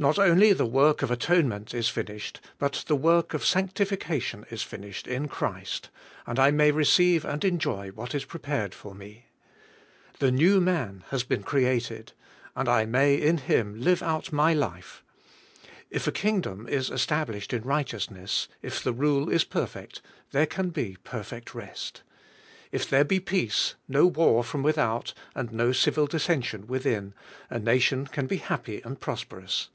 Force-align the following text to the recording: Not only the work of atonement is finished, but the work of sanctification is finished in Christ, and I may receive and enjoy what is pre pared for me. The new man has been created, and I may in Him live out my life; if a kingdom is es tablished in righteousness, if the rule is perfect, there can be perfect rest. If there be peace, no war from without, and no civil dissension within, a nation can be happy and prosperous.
Not 0.00 0.16
only 0.16 0.52
the 0.52 0.64
work 0.64 1.02
of 1.02 1.10
atonement 1.10 1.74
is 1.74 1.88
finished, 1.88 2.40
but 2.60 2.84
the 2.86 2.94
work 2.94 3.34
of 3.34 3.44
sanctification 3.44 4.46
is 4.48 4.62
finished 4.62 5.08
in 5.08 5.26
Christ, 5.26 5.90
and 6.24 6.38
I 6.38 6.52
may 6.52 6.70
receive 6.70 7.24
and 7.24 7.44
enjoy 7.44 7.88
what 7.88 8.14
is 8.14 8.24
pre 8.24 8.38
pared 8.38 8.74
for 8.74 8.94
me. 8.94 9.26
The 10.20 10.30
new 10.30 10.60
man 10.60 11.02
has 11.10 11.24
been 11.24 11.42
created, 11.42 12.12
and 12.54 12.68
I 12.68 12.84
may 12.86 13.16
in 13.16 13.38
Him 13.38 13.80
live 13.80 14.00
out 14.00 14.32
my 14.32 14.54
life; 14.54 15.02
if 15.90 16.06
a 16.06 16.12
kingdom 16.12 16.68
is 16.68 16.92
es 16.92 17.04
tablished 17.04 17.52
in 17.52 17.64
righteousness, 17.64 18.46
if 18.62 18.80
the 18.80 18.92
rule 18.92 19.28
is 19.28 19.42
perfect, 19.42 20.00
there 20.30 20.46
can 20.46 20.70
be 20.70 20.96
perfect 21.02 21.56
rest. 21.56 22.04
If 22.70 22.88
there 22.88 23.02
be 23.02 23.18
peace, 23.18 23.74
no 23.88 24.06
war 24.06 24.44
from 24.44 24.62
without, 24.62 25.12
and 25.34 25.50
no 25.50 25.72
civil 25.72 26.06
dissension 26.06 26.68
within, 26.68 27.14
a 27.50 27.58
nation 27.58 28.06
can 28.06 28.28
be 28.28 28.36
happy 28.36 28.80
and 28.84 29.00
prosperous. 29.00 29.70